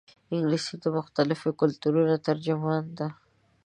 انګلیسي 0.33 0.75
د 0.83 0.85
مختلفو 0.97 1.49
کلتورونو 1.61 2.15
ترجمانه 2.27 2.89
ده 2.97 3.07